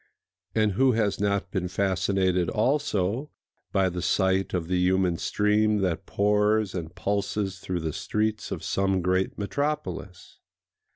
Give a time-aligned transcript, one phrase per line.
[0.55, 3.29] And who has not been fascinated also
[3.71, 8.63] by the sight of the human stream that pours and pulses through the streets of
[8.63, 10.39] some great metropolis?